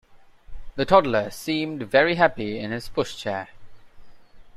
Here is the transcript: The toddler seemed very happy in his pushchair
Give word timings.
The 0.77 0.85
toddler 0.85 1.29
seemed 1.29 1.83
very 1.83 2.15
happy 2.15 2.57
in 2.57 2.71
his 2.71 2.89
pushchair 2.89 3.49